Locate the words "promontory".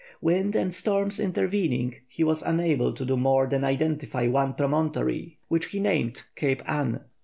4.55-5.37